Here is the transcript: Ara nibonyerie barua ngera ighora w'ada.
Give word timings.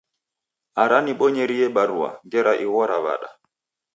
Ara 0.83 0.97
nibonyerie 1.03 1.65
barua 1.75 2.09
ngera 2.25 2.53
ighora 2.63 2.97
w'ada. 3.03 3.29